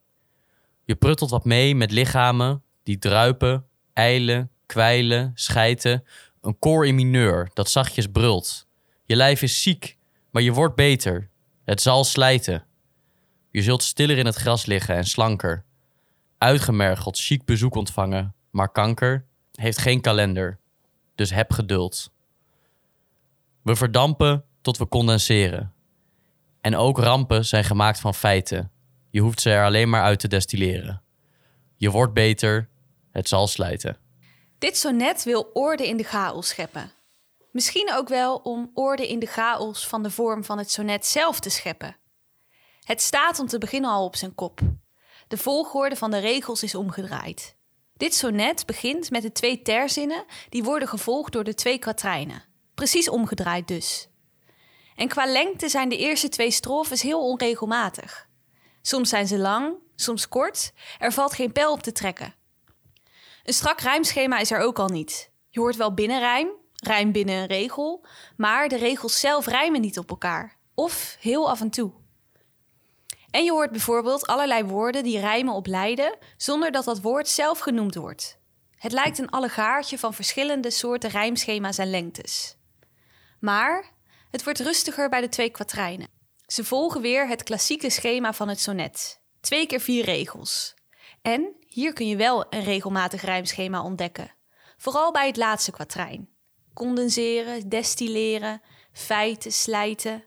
Je 0.84 0.94
pruttelt 0.94 1.30
wat 1.30 1.44
mee 1.44 1.74
met 1.74 1.90
lichamen 1.90 2.62
die 2.82 2.98
druipen, 2.98 3.66
eilen, 3.92 4.50
kwijlen, 4.66 5.32
schijten. 5.34 6.04
Een 6.40 6.58
koor 6.58 6.86
in 6.86 6.94
mineur 6.94 7.50
dat 7.54 7.70
zachtjes 7.70 8.06
brult. 8.06 8.66
Je 9.04 9.16
lijf 9.16 9.42
is 9.42 9.62
ziek, 9.62 9.98
maar 10.30 10.42
je 10.42 10.52
wordt 10.52 10.74
beter. 10.74 11.29
Het 11.70 11.82
zal 11.82 12.04
slijten. 12.04 12.64
Je 13.50 13.62
zult 13.62 13.82
stiller 13.82 14.18
in 14.18 14.26
het 14.26 14.34
gras 14.34 14.66
liggen 14.66 14.94
en 14.94 15.04
slanker. 15.04 15.64
Uitgemergeld 16.38 17.18
chic 17.18 17.44
bezoek 17.44 17.74
ontvangen, 17.74 18.34
maar 18.50 18.72
kanker 18.72 19.26
heeft 19.52 19.78
geen 19.78 20.00
kalender. 20.00 20.58
Dus 21.14 21.30
heb 21.30 21.52
geduld. 21.52 22.12
We 23.62 23.76
verdampen 23.76 24.44
tot 24.60 24.78
we 24.78 24.88
condenseren. 24.88 25.72
En 26.60 26.76
ook 26.76 26.98
rampen 26.98 27.44
zijn 27.44 27.64
gemaakt 27.64 28.00
van 28.00 28.14
feiten. 28.14 28.70
Je 29.10 29.20
hoeft 29.20 29.40
ze 29.40 29.50
er 29.50 29.64
alleen 29.64 29.88
maar 29.88 30.02
uit 30.02 30.20
te 30.20 30.28
destilleren. 30.28 31.02
Je 31.76 31.90
wordt 31.90 32.14
beter, 32.14 32.68
het 33.10 33.28
zal 33.28 33.46
slijten. 33.46 33.96
Dit 34.58 34.76
sonnet 34.76 35.24
wil 35.24 35.50
orde 35.52 35.88
in 35.88 35.96
de 35.96 36.04
chaos 36.04 36.48
scheppen. 36.48 36.90
Misschien 37.52 37.92
ook 37.92 38.08
wel 38.08 38.36
om 38.36 38.70
orde 38.74 39.08
in 39.08 39.18
de 39.18 39.26
chaos 39.26 39.86
van 39.86 40.02
de 40.02 40.10
vorm 40.10 40.44
van 40.44 40.58
het 40.58 40.70
sonnet 40.70 41.06
zelf 41.06 41.40
te 41.40 41.50
scheppen. 41.50 41.96
Het 42.82 43.02
staat 43.02 43.38
om 43.38 43.46
te 43.46 43.58
beginnen 43.58 43.90
al 43.90 44.04
op 44.04 44.16
zijn 44.16 44.34
kop. 44.34 44.60
De 45.28 45.36
volgorde 45.36 45.96
van 45.96 46.10
de 46.10 46.18
regels 46.18 46.62
is 46.62 46.74
omgedraaid. 46.74 47.56
Dit 47.96 48.14
sonnet 48.14 48.66
begint 48.66 49.10
met 49.10 49.22
de 49.22 49.32
twee 49.32 49.62
terzinnen 49.62 50.24
die 50.48 50.62
worden 50.62 50.88
gevolgd 50.88 51.32
door 51.32 51.44
de 51.44 51.54
twee 51.54 51.78
kwatrijnen. 51.78 52.44
Precies 52.74 53.08
omgedraaid 53.08 53.68
dus. 53.68 54.08
En 54.96 55.08
qua 55.08 55.26
lengte 55.26 55.68
zijn 55.68 55.88
de 55.88 55.96
eerste 55.96 56.28
twee 56.28 56.50
strofes 56.50 57.02
heel 57.02 57.28
onregelmatig. 57.28 58.28
Soms 58.82 59.08
zijn 59.08 59.26
ze 59.26 59.38
lang, 59.38 59.74
soms 59.94 60.28
kort, 60.28 60.72
er 60.98 61.12
valt 61.12 61.34
geen 61.34 61.52
pijl 61.52 61.72
op 61.72 61.82
te 61.82 61.92
trekken. 61.92 62.34
Een 63.44 63.52
strak 63.52 63.80
rijmschema 63.80 64.38
is 64.38 64.50
er 64.50 64.60
ook 64.60 64.78
al 64.78 64.88
niet. 64.88 65.32
Je 65.48 65.60
hoort 65.60 65.76
wel 65.76 65.94
binnenrijm, 65.94 66.48
rijm 66.80 67.12
binnen 67.12 67.34
een 67.34 67.46
regel, 67.46 68.06
maar 68.36 68.68
de 68.68 68.76
regels 68.76 69.20
zelf 69.20 69.46
rijmen 69.46 69.80
niet 69.80 69.98
op 69.98 70.10
elkaar. 70.10 70.56
Of 70.74 71.16
heel 71.20 71.50
af 71.50 71.60
en 71.60 71.70
toe. 71.70 71.92
En 73.30 73.44
je 73.44 73.50
hoort 73.50 73.70
bijvoorbeeld 73.70 74.26
allerlei 74.26 74.64
woorden 74.64 75.02
die 75.02 75.20
rijmen 75.20 75.54
op 75.54 75.66
lijden 75.66 76.16
zonder 76.36 76.72
dat 76.72 76.84
dat 76.84 77.00
woord 77.00 77.28
zelf 77.28 77.58
genoemd 77.58 77.94
wordt. 77.94 78.38
Het 78.76 78.92
lijkt 78.92 79.18
een 79.18 79.30
allegaartje 79.30 79.98
van 79.98 80.14
verschillende 80.14 80.70
soorten 80.70 81.10
rijmschema's 81.10 81.78
en 81.78 81.90
lengtes. 81.90 82.56
Maar 83.40 83.92
het 84.30 84.44
wordt 84.44 84.60
rustiger 84.60 85.08
bij 85.08 85.20
de 85.20 85.28
twee 85.28 85.50
kwatrijnen. 85.50 86.08
Ze 86.46 86.64
volgen 86.64 87.00
weer 87.00 87.28
het 87.28 87.42
klassieke 87.42 87.90
schema 87.90 88.32
van 88.32 88.48
het 88.48 88.60
sonnet. 88.60 89.20
Twee 89.40 89.66
keer 89.66 89.80
vier 89.80 90.04
regels. 90.04 90.74
En 91.22 91.56
hier 91.66 91.92
kun 91.92 92.08
je 92.08 92.16
wel 92.16 92.46
een 92.50 92.64
regelmatig 92.64 93.22
rijmschema 93.22 93.82
ontdekken. 93.82 94.34
Vooral 94.76 95.12
bij 95.12 95.26
het 95.26 95.36
laatste 95.36 95.70
kwatrijn. 95.70 96.28
Condenseren, 96.74 97.68
destilleren, 97.68 98.62
feiten, 98.92 99.52
slijten. 99.52 100.24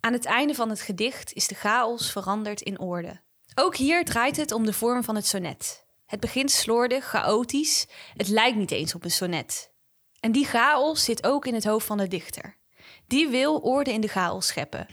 Aan 0.00 0.12
het 0.12 0.24
einde 0.24 0.54
van 0.54 0.68
het 0.68 0.80
gedicht 0.80 1.32
is 1.32 1.46
de 1.46 1.54
chaos 1.54 2.12
veranderd 2.12 2.60
in 2.60 2.78
orde. 2.78 3.20
Ook 3.54 3.76
hier 3.76 4.04
draait 4.04 4.36
het 4.36 4.52
om 4.52 4.64
de 4.64 4.72
vorm 4.72 5.04
van 5.04 5.14
het 5.14 5.26
sonnet. 5.26 5.86
Het 6.06 6.20
begint 6.20 6.50
slordig, 6.50 7.04
chaotisch, 7.04 7.86
het 8.16 8.28
lijkt 8.28 8.56
niet 8.56 8.70
eens 8.70 8.94
op 8.94 9.04
een 9.04 9.10
sonnet. 9.10 9.70
En 10.20 10.32
die 10.32 10.46
chaos 10.46 11.04
zit 11.04 11.26
ook 11.26 11.46
in 11.46 11.54
het 11.54 11.64
hoofd 11.64 11.86
van 11.86 11.98
de 11.98 12.08
dichter. 12.08 12.56
Die 13.06 13.28
wil 13.28 13.58
orde 13.58 13.92
in 13.92 14.00
de 14.00 14.08
chaos 14.08 14.46
scheppen. 14.46 14.86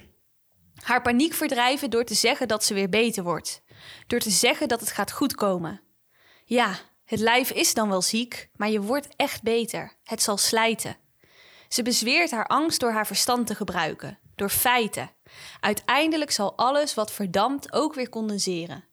Haar 0.84 1.02
paniek 1.02 1.34
verdrijven 1.34 1.90
door 1.90 2.04
te 2.04 2.14
zeggen 2.14 2.48
dat 2.48 2.64
ze 2.64 2.74
weer 2.74 2.90
beter 2.90 3.24
wordt. 3.24 3.62
Door 4.08 4.20
te 4.20 4.30
zeggen 4.30 4.68
dat 4.68 4.80
het 4.80 4.92
gaat 4.92 5.12
goed 5.12 5.36
komen. 5.36 5.82
Ja, 6.46 6.80
het 7.06 7.20
lijf 7.20 7.52
is 7.52 7.74
dan 7.74 7.90
wel 7.90 8.02
ziek, 8.02 8.50
maar 8.56 8.70
je 8.70 8.82
wordt 8.82 9.08
echt 9.16 9.44
beter. 9.44 9.94
Het 10.04 10.22
zal 10.22 10.38
slijten. 10.38 10.98
Ze 11.68 11.82
bezweert 11.82 12.32
haar 12.32 12.48
angst 12.48 12.80
door 12.80 12.92
haar 12.92 13.08
verstand 13.08 13.48
te 13.48 13.56
gebruiken, 13.56 14.20
door 14.36 14.50
feiten. 14.50 15.12
Uiteindelijk 15.60 16.32
zal 16.32 16.58
alles 16.58 16.94
wat 16.94 17.12
verdampt 17.12 17.74
ook 17.74 17.94
weer 17.94 18.10
condenseren. 18.10 18.86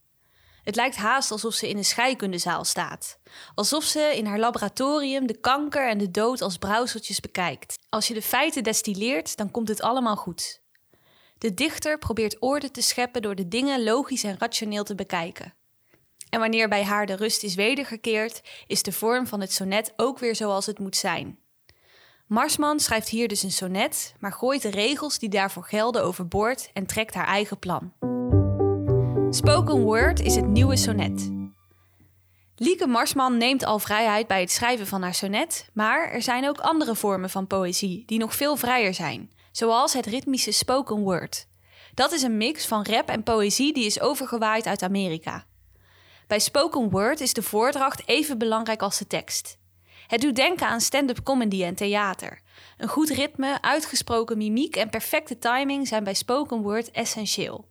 Het 0.63 0.77
lijkt 0.77 0.97
haast 0.97 1.31
alsof 1.31 1.55
ze 1.55 1.69
in 1.69 1.77
een 1.77 1.85
scheikundezaal 1.85 2.65
staat. 2.65 3.19
Alsof 3.55 3.85
ze 3.85 4.13
in 4.17 4.27
haar 4.27 4.39
laboratorium 4.39 5.27
de 5.27 5.41
kanker 5.41 5.89
en 5.89 5.99
de 5.99 6.11
dood 6.11 6.43
als 6.43 6.57
brouwseltjes 6.57 7.21
bekijkt. 7.21 7.79
Als 7.89 8.09
je 8.09 8.15
de 8.15 8.23
feiten 8.23 8.63
destilleert, 8.63 9.37
dan 9.37 9.51
komt 9.51 9.69
het 9.69 9.83
allemaal 9.83 10.17
goed. 10.17 10.63
De 11.39 11.55
dichter 11.55 11.99
probeert 11.99 12.37
orde 12.39 12.71
te 12.71 12.83
scheppen 12.83 13.23
door 13.23 13.35
de 13.35 13.49
dingen 13.49 13.83
logisch 13.83 14.25
en 14.25 14.39
rationeel 14.39 14.85
te 14.85 14.95
bekijken. 14.95 15.55
En 16.31 16.41
wanneer 16.41 16.69
bij 16.69 16.85
haar 16.85 17.07
de 17.07 17.17
rust 17.17 17.43
is 17.43 17.55
wedergekeerd, 17.55 18.43
is 18.67 18.83
de 18.83 18.93
vorm 18.93 19.27
van 19.27 19.41
het 19.41 19.53
sonnet 19.53 19.93
ook 19.97 20.19
weer 20.19 20.37
zoals 20.37 20.67
het 20.67 20.79
moet 20.79 20.97
zijn. 20.97 21.39
Marsman 22.27 22.81
schrijft 22.81 23.09
hier 23.09 23.29
dus 23.29 23.43
een 23.43 23.53
sonnet, 23.53 24.15
maar 24.19 24.33
gooit 24.33 24.63
de 24.63 24.71
regels 24.71 25.19
die 25.19 25.29
daarvoor 25.29 25.65
gelden 25.65 26.05
overboord 26.05 26.71
en 26.73 26.87
trekt 26.87 27.15
haar 27.15 27.27
eigen 27.27 27.59
plan. 27.59 27.93
Spoken 29.31 29.81
word 29.81 30.21
is 30.21 30.35
het 30.35 30.47
nieuwe 30.47 30.77
sonnet. 30.77 31.31
Lieke 32.57 32.87
Marsman 32.87 33.37
neemt 33.37 33.65
al 33.65 33.79
vrijheid 33.79 34.27
bij 34.27 34.41
het 34.41 34.51
schrijven 34.51 34.87
van 34.87 35.03
haar 35.03 35.15
sonnet, 35.15 35.71
maar 35.73 36.11
er 36.11 36.23
zijn 36.23 36.49
ook 36.49 36.61
andere 36.61 36.95
vormen 36.95 37.31
van 37.31 37.47
poëzie 37.47 38.03
die 38.07 38.19
nog 38.19 38.35
veel 38.35 38.57
vrijer 38.57 38.95
zijn, 38.95 39.31
zoals 39.53 39.93
het 39.93 40.07
ritmische 40.07 40.53
spoken 40.53 41.01
word. 41.01 41.47
Dat 41.95 42.13
is 42.13 42.23
een 42.23 42.37
mix 42.37 42.67
van 42.67 42.85
rap 42.85 43.09
en 43.09 43.23
poëzie 43.23 43.73
die 43.73 43.87
is 43.87 44.01
overgewaaid 44.01 44.67
uit 44.67 44.83
Amerika. 44.83 45.47
Bij 46.31 46.39
spoken 46.39 46.91
word 46.91 47.21
is 47.21 47.33
de 47.33 47.43
voordracht 47.43 48.09
even 48.09 48.39
belangrijk 48.39 48.83
als 48.83 48.99
de 48.99 49.07
tekst. 49.07 49.59
Het 50.07 50.21
doet 50.21 50.37
denken 50.37 50.67
aan 50.67 50.81
stand-up 50.81 51.23
comedy 51.23 51.65
en 51.65 51.75
theater. 51.75 52.41
Een 52.77 52.89
goed 52.89 53.09
ritme, 53.09 53.63
uitgesproken 53.63 54.39
mimiek 54.39 54.77
en 54.77 54.91
perfecte 54.91 55.39
timing 55.39 55.89
zijn 55.89 56.05
bij 56.05 56.15
spoken 56.15 56.63
word 56.63 56.91
essentieel. 56.91 57.69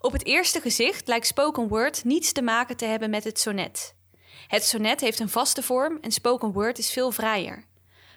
Op 0.00 0.12
het 0.12 0.24
eerste 0.24 0.60
gezicht 0.60 1.08
lijkt 1.08 1.26
spoken 1.26 1.68
word 1.68 2.04
niets 2.04 2.32
te 2.32 2.42
maken 2.42 2.76
te 2.76 2.84
hebben 2.84 3.10
met 3.10 3.24
het 3.24 3.40
sonnet. 3.40 3.94
Het 4.46 4.64
sonnet 4.64 5.00
heeft 5.00 5.20
een 5.20 5.28
vaste 5.28 5.62
vorm 5.62 5.98
en 6.00 6.12
spoken 6.12 6.52
word 6.52 6.78
is 6.78 6.90
veel 6.90 7.10
vrijer. 7.10 7.64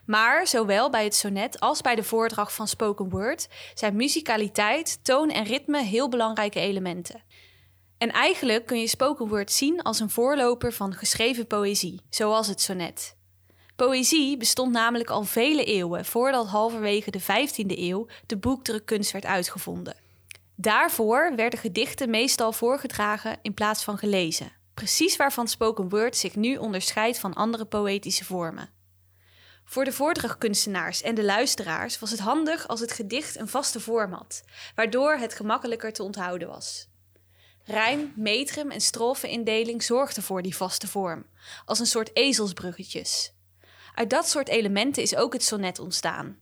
Maar 0.05 0.47
zowel 0.47 0.89
bij 0.89 1.03
het 1.03 1.15
sonnet 1.15 1.59
als 1.59 1.81
bij 1.81 1.95
de 1.95 2.03
voordracht 2.03 2.53
van 2.53 2.67
spoken 2.67 3.09
word 3.09 3.47
zijn 3.73 3.95
muzikaliteit, 3.95 5.03
toon 5.03 5.29
en 5.29 5.43
ritme 5.43 5.83
heel 5.83 6.09
belangrijke 6.09 6.59
elementen. 6.59 7.23
En 8.01 8.11
eigenlijk 8.11 8.65
kun 8.65 8.79
je 8.79 8.87
spoken 8.87 9.27
word 9.27 9.51
zien 9.51 9.81
als 9.81 9.99
een 9.99 10.09
voorloper 10.09 10.73
van 10.73 10.93
geschreven 10.93 11.47
poëzie, 11.47 12.01
zoals 12.09 12.47
het 12.47 12.61
sonnet. 12.61 13.15
Poëzie 13.75 14.37
bestond 14.37 14.71
namelijk 14.71 15.09
al 15.09 15.23
vele 15.23 15.63
eeuwen 15.63 16.05
voordat 16.05 16.47
halverwege 16.47 17.11
de 17.11 17.21
15e 17.21 17.77
eeuw 17.77 18.07
de 18.25 18.37
boekdrukkunst 18.37 19.11
werd 19.11 19.25
uitgevonden. 19.25 19.95
Daarvoor 20.55 21.33
werden 21.35 21.59
gedichten 21.59 22.09
meestal 22.09 22.51
voorgedragen 22.51 23.37
in 23.41 23.53
plaats 23.53 23.83
van 23.83 23.97
gelezen, 23.97 24.51
precies 24.73 25.15
waarvan 25.15 25.47
spoken 25.47 25.89
word 25.89 26.17
zich 26.17 26.35
nu 26.35 26.57
onderscheidt 26.57 27.19
van 27.19 27.33
andere 27.33 27.65
poëtische 27.65 28.25
vormen. 28.25 28.69
Voor 29.65 29.83
de 29.83 29.91
voordrachtkunstenaars 29.91 31.01
en 31.01 31.15
de 31.15 31.23
luisteraars 31.23 31.99
was 31.99 32.11
het 32.11 32.19
handig 32.19 32.67
als 32.67 32.79
het 32.79 32.91
gedicht 32.91 33.39
een 33.39 33.47
vaste 33.47 33.79
vorm 33.79 34.13
had, 34.13 34.43
waardoor 34.75 35.13
het 35.13 35.33
gemakkelijker 35.33 35.93
te 35.93 36.03
onthouden 36.03 36.47
was. 36.47 36.90
Rijm, 37.63 38.13
metrum 38.15 38.71
en 38.71 38.81
strofeindeling 38.81 39.83
zorgden 39.83 40.23
voor 40.23 40.41
die 40.41 40.55
vaste 40.55 40.87
vorm, 40.87 41.25
als 41.65 41.79
een 41.79 41.85
soort 41.85 42.15
ezelsbruggetjes. 42.15 43.33
Uit 43.95 44.09
dat 44.09 44.29
soort 44.29 44.47
elementen 44.47 45.03
is 45.03 45.15
ook 45.15 45.33
het 45.33 45.43
sonnet 45.43 45.79
ontstaan. 45.79 46.39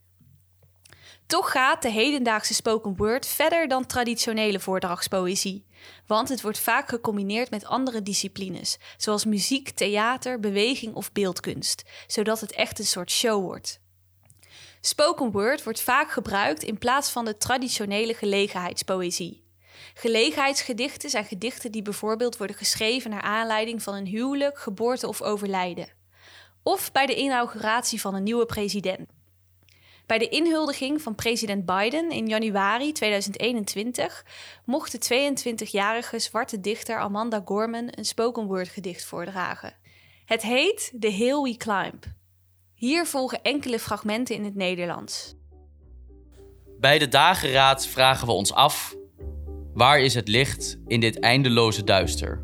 Toch 1.25 1.51
gaat 1.51 1.81
de 1.81 1.89
hedendaagse 1.89 2.53
spoken 2.53 2.95
word 2.95 3.25
verder 3.25 3.67
dan 3.67 3.85
traditionele 3.85 4.59
voordragspoëzie, 4.59 5.65
want 6.07 6.29
het 6.29 6.41
wordt 6.41 6.59
vaak 6.59 6.89
gecombineerd 6.89 7.49
met 7.49 7.65
andere 7.65 8.01
disciplines, 8.01 8.77
zoals 8.97 9.25
muziek, 9.25 9.69
theater, 9.69 10.39
beweging 10.39 10.93
of 10.93 11.11
beeldkunst, 11.11 11.83
zodat 12.07 12.39
het 12.41 12.51
echt 12.51 12.79
een 12.79 12.85
soort 12.85 13.11
show 13.11 13.43
wordt. 13.43 13.79
Spoken 14.81 15.31
word 15.31 15.63
wordt 15.63 15.81
vaak 15.81 16.11
gebruikt 16.11 16.63
in 16.63 16.77
plaats 16.77 17.09
van 17.09 17.25
de 17.25 17.37
traditionele 17.37 18.13
gelegenheidspoëzie. 18.13 19.43
Gelegenheidsgedichten 19.99 21.09
zijn 21.09 21.25
gedichten 21.25 21.71
die 21.71 21.81
bijvoorbeeld 21.81 22.37
worden 22.37 22.55
geschreven 22.55 23.09
naar 23.09 23.21
aanleiding 23.21 23.83
van 23.83 23.93
een 23.93 24.05
huwelijk, 24.05 24.59
geboorte 24.59 25.07
of 25.07 25.21
overlijden. 25.21 25.89
Of 26.63 26.91
bij 26.91 27.05
de 27.05 27.15
inauguratie 27.15 28.01
van 28.01 28.15
een 28.15 28.23
nieuwe 28.23 28.45
president. 28.45 29.09
Bij 30.05 30.17
de 30.17 30.29
inhuldiging 30.29 31.01
van 31.01 31.15
president 31.15 31.65
Biden 31.65 32.09
in 32.11 32.27
januari 32.27 32.91
2021 32.91 34.25
mocht 34.65 34.91
de 34.91 35.31
22-jarige 35.33 36.19
zwarte 36.19 36.59
dichter 36.59 36.99
Amanda 36.99 37.41
Gorman 37.45 37.87
een 37.91 38.05
spoken 38.05 38.45
word 38.45 38.69
gedicht 38.69 39.05
voordragen. 39.05 39.75
Het 40.25 40.41
heet 40.41 40.93
The 40.99 41.07
Hill 41.07 41.41
We 41.41 41.57
Climb. 41.57 42.05
Hier 42.73 43.05
volgen 43.05 43.41
enkele 43.41 43.79
fragmenten 43.79 44.35
in 44.35 44.43
het 44.43 44.55
Nederlands. 44.55 45.35
Bij 46.79 46.99
de 46.99 47.07
dageraad 47.07 47.87
vragen 47.87 48.27
we 48.27 48.33
ons 48.33 48.53
af: 48.53 48.97
waar 49.73 49.99
is 49.99 50.13
het 50.13 50.27
licht 50.27 50.79
in 50.87 50.99
dit 50.99 51.19
eindeloze 51.19 51.83
duister? 51.83 52.43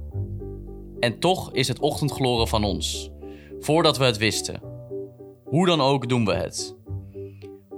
En 0.99 1.19
toch 1.19 1.53
is 1.53 1.67
het 1.67 1.79
ochtendgloren 1.79 2.47
van 2.47 2.63
ons, 2.63 3.11
voordat 3.59 3.97
we 3.97 4.05
het 4.05 4.17
wisten. 4.17 4.61
Hoe 5.43 5.65
dan 5.65 5.81
ook 5.81 6.09
doen 6.09 6.25
we 6.25 6.33
het. 6.33 6.75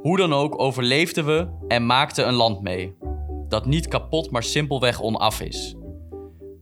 Hoe 0.01 0.17
dan 0.17 0.33
ook 0.33 0.59
overleefden 0.59 1.25
we 1.25 1.47
en 1.67 1.85
maakten 1.85 2.27
een 2.27 2.33
land 2.33 2.61
mee, 2.61 2.95
dat 3.47 3.65
niet 3.65 3.87
kapot 3.87 4.31
maar 4.31 4.43
simpelweg 4.43 5.01
onaf 5.01 5.41
is. 5.41 5.75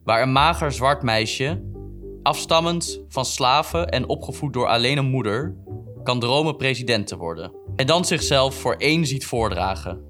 Waar 0.04 0.22
een 0.22 0.32
mager 0.32 0.72
zwart 0.72 1.01
meisje, 1.04 1.63
afstammend 2.24 3.04
van 3.08 3.25
slaven 3.25 3.89
en 3.89 4.10
opgevoed 4.10 4.54
door 4.54 4.68
alleen 4.68 4.98
een 4.98 5.10
moeder, 5.10 5.56
kan 6.04 6.20
dromen 6.20 6.58
president 6.58 7.08
te 7.08 7.18
worden. 7.18 7.51
En 7.75 7.88
dan 7.88 8.06
zichzelf 8.06 8.56
voor 8.56 8.75
één 8.75 9.06
ziet 9.06 9.25
voordragen. 9.25 10.01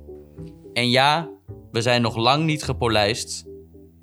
En 0.73 0.89
ja, 0.89 1.29
we 1.75 1.81
zijn 1.81 2.01
nog 2.01 2.15
lang 2.15 2.45
niet 2.45 2.63
gepolijst, 2.63 3.45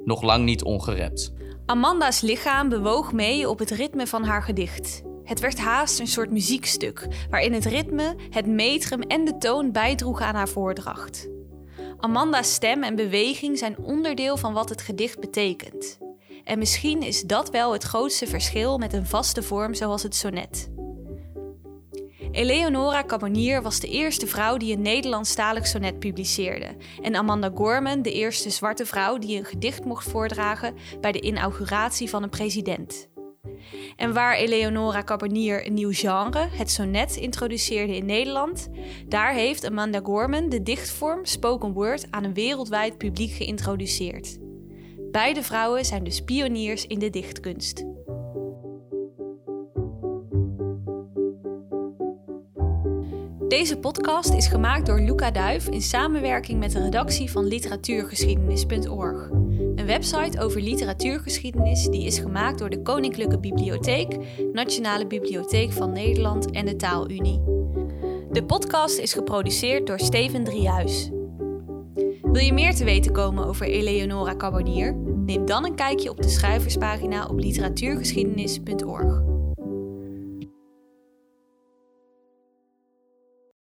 nog 0.04 0.22
lang 0.22 0.44
niet 0.44 0.62
ongerept. 0.62 1.32
Amanda's 1.66 2.20
lichaam 2.20 2.68
bewoog 2.68 3.12
mee 3.12 3.48
op 3.48 3.58
het 3.58 3.70
ritme 3.70 4.06
van 4.06 4.24
haar 4.24 4.42
gedicht. 4.42 5.02
Het 5.24 5.40
werd 5.40 5.58
haast 5.58 6.00
een 6.00 6.06
soort 6.06 6.30
muziekstuk, 6.30 7.08
waarin 7.30 7.52
het 7.52 7.64
ritme, 7.64 8.16
het 8.30 8.46
metrum 8.46 9.00
en 9.00 9.24
de 9.24 9.38
toon 9.38 9.72
bijdroegen 9.72 10.26
aan 10.26 10.34
haar 10.34 10.48
voordracht. 10.48 11.28
Amanda's 11.98 12.52
stem 12.54 12.82
en 12.82 12.96
beweging 12.96 13.58
zijn 13.58 13.78
onderdeel 13.78 14.36
van 14.36 14.52
wat 14.52 14.68
het 14.68 14.82
gedicht 14.82 15.20
betekent. 15.20 15.98
En 16.44 16.58
misschien 16.58 17.02
is 17.02 17.22
dat 17.22 17.50
wel 17.50 17.72
het 17.72 17.82
grootste 17.82 18.26
verschil 18.26 18.78
met 18.78 18.92
een 18.92 19.06
vaste 19.06 19.42
vorm 19.42 19.74
zoals 19.74 20.02
het 20.02 20.14
sonnet. 20.14 20.71
Eleonora 22.32 23.04
Cabonier 23.04 23.62
was 23.62 23.80
de 23.80 23.88
eerste 23.88 24.26
vrouw 24.26 24.56
die 24.56 24.72
een 24.76 24.82
Nederlandstalig 24.82 25.66
sonnet 25.66 25.98
publiceerde. 25.98 26.76
En 27.02 27.16
Amanda 27.16 27.50
Gorman 27.54 28.02
de 28.02 28.12
eerste 28.12 28.50
zwarte 28.50 28.86
vrouw 28.86 29.18
die 29.18 29.38
een 29.38 29.44
gedicht 29.44 29.84
mocht 29.84 30.08
voordragen 30.08 30.74
bij 31.00 31.12
de 31.12 31.20
inauguratie 31.20 32.08
van 32.08 32.22
een 32.22 32.30
president. 32.30 33.08
En 33.96 34.12
waar 34.12 34.34
Eleonora 34.34 35.02
Cabonier 35.02 35.66
een 35.66 35.74
nieuw 35.74 35.92
genre, 35.92 36.48
het 36.50 36.70
sonnet, 36.70 37.16
introduceerde 37.16 37.96
in 37.96 38.06
Nederland, 38.06 38.68
daar 39.08 39.32
heeft 39.34 39.66
Amanda 39.66 40.00
Gorman 40.02 40.48
de 40.48 40.62
dichtvorm 40.62 41.24
spoken 41.24 41.72
word 41.72 42.06
aan 42.10 42.24
een 42.24 42.34
wereldwijd 42.34 42.98
publiek 42.98 43.32
geïntroduceerd. 43.32 44.38
Beide 45.10 45.42
vrouwen 45.42 45.84
zijn 45.84 46.04
dus 46.04 46.20
pioniers 46.20 46.86
in 46.86 46.98
de 46.98 47.10
dichtkunst. 47.10 47.84
Deze 53.52 53.78
podcast 53.78 54.32
is 54.32 54.46
gemaakt 54.46 54.86
door 54.86 55.00
Luca 55.00 55.30
Duif 55.30 55.68
in 55.68 55.82
samenwerking 55.82 56.58
met 56.58 56.72
de 56.72 56.82
redactie 56.82 57.30
van 57.30 57.44
literatuurgeschiedenis.org. 57.44 59.28
Een 59.74 59.86
website 59.86 60.40
over 60.40 60.60
literatuurgeschiedenis 60.60 61.86
die 61.86 62.06
is 62.06 62.18
gemaakt 62.18 62.58
door 62.58 62.70
de 62.70 62.82
Koninklijke 62.82 63.38
Bibliotheek, 63.38 64.18
Nationale 64.52 65.06
Bibliotheek 65.06 65.72
van 65.72 65.92
Nederland 65.92 66.50
en 66.50 66.66
de 66.66 66.76
Taalunie. 66.76 67.42
De 68.30 68.44
podcast 68.46 68.98
is 68.98 69.12
geproduceerd 69.12 69.86
door 69.86 69.98
Steven 69.98 70.44
Driehuis. 70.44 71.10
Wil 72.22 72.42
je 72.42 72.52
meer 72.52 72.74
te 72.74 72.84
weten 72.84 73.12
komen 73.12 73.46
over 73.46 73.66
Eleonora 73.66 74.36
Cabonier? 74.36 74.94
Neem 75.26 75.46
dan 75.46 75.64
een 75.64 75.74
kijkje 75.74 76.10
op 76.10 76.22
de 76.22 76.28
schrijverspagina 76.28 77.26
op 77.26 77.38
literatuurgeschiedenis.org. 77.38 79.31